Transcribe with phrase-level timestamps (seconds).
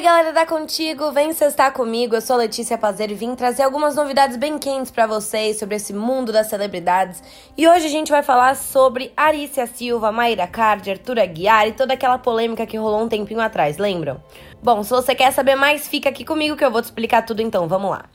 [0.00, 2.14] Oi, galera da Contigo, vem estar comigo.
[2.14, 5.92] Eu sou Letícia Pazer e vim trazer algumas novidades bem quentes para vocês sobre esse
[5.92, 7.22] mundo das celebridades.
[7.54, 11.92] E hoje a gente vai falar sobre Arícia Silva, Maíra Cardi, Arthur Aguiar e toda
[11.92, 14.22] aquela polêmica que rolou um tempinho atrás, lembram?
[14.62, 17.42] Bom, se você quer saber mais, fica aqui comigo que eu vou te explicar tudo
[17.42, 17.68] então.
[17.68, 18.06] Vamos lá.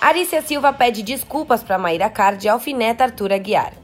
[0.00, 3.79] Arícia Silva pede desculpas para Maíra Cardi e alfineta Arthur Aguiar.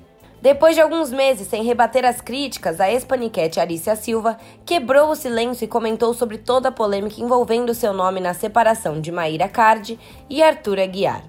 [0.46, 5.64] Depois de alguns meses sem rebater as críticas, a ex-paniquete Arícia Silva quebrou o silêncio
[5.64, 9.98] e comentou sobre toda a polêmica envolvendo seu nome na separação de Maíra Cardi
[10.30, 11.24] e Arthur Aguiar.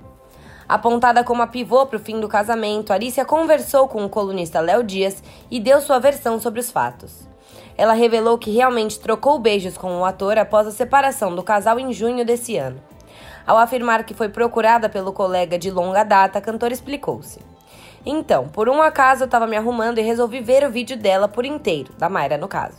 [0.69, 4.83] Apontada como a pivô para o fim do casamento, Arícia conversou com o colunista Léo
[4.83, 7.27] Dias e deu sua versão sobre os fatos.
[7.75, 11.91] Ela revelou que realmente trocou beijos com o ator após a separação do casal em
[11.91, 12.79] junho desse ano.
[13.47, 17.56] Ao afirmar que foi procurada pelo colega de longa data, a cantora explicou-se.
[18.09, 21.45] Então, por um acaso eu tava me arrumando e resolvi ver o vídeo dela por
[21.45, 22.77] inteiro, da Mayra no caso.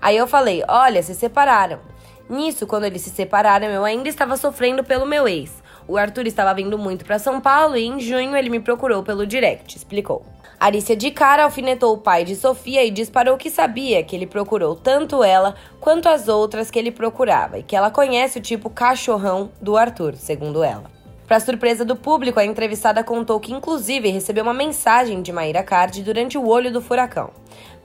[0.00, 1.78] Aí eu falei: olha, se separaram.
[2.26, 5.62] Nisso, quando eles se separaram, eu ainda estava sofrendo pelo meu ex.
[5.86, 9.26] O Arthur estava vindo muito para São Paulo e em junho ele me procurou pelo
[9.26, 10.24] direct, explicou.
[10.58, 14.74] Arícia de cara alfinetou o pai de Sofia e disparou que sabia que ele procurou
[14.74, 19.50] tanto ela quanto as outras que ele procurava e que ela conhece o tipo cachorrão
[19.60, 21.01] do Arthur, segundo ela.
[21.26, 26.02] Para surpresa do público, a entrevistada contou que, inclusive, recebeu uma mensagem de Maíra Cardi
[26.02, 27.30] durante o olho do furacão.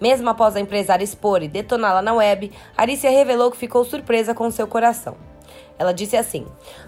[0.01, 4.49] Mesmo após a empresária expor e detoná-la na web, Arícia revelou que ficou surpresa com
[4.51, 5.15] seu coração.
[5.79, 6.45] Ela disse assim: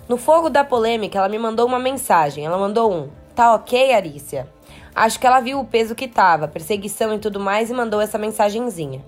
[0.07, 2.45] No fogo da polêmica, ela me mandou uma mensagem.
[2.45, 4.47] Ela mandou um: Tá ok, Arícia?
[4.93, 8.17] Acho que ela viu o peso que tava, perseguição e tudo mais, e mandou essa
[8.17, 9.03] mensagenzinha.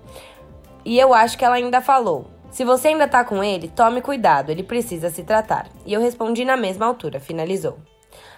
[0.85, 4.49] E eu acho que ela ainda falou: se você ainda tá com ele, tome cuidado,
[4.49, 5.67] ele precisa se tratar.
[5.85, 7.79] E eu respondi na mesma altura, finalizou.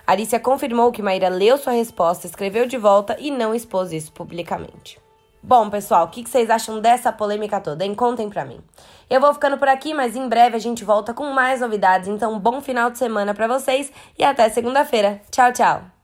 [0.06, 5.02] Arícia confirmou que Maíra leu sua resposta, escreveu de volta e não expôs isso publicamente.
[5.42, 7.94] Bom, pessoal, o que vocês acham dessa polêmica toda, hein?
[7.94, 8.62] Contem pra mim.
[9.10, 12.40] Eu vou ficando por aqui, mas em breve a gente volta com mais novidades, então
[12.40, 15.22] bom final de semana para vocês e até segunda-feira.
[15.32, 16.03] Tchau, tchau!